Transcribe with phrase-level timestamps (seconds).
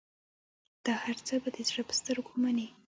[0.85, 2.67] دا هرڅه به د زړه په سترګو منې.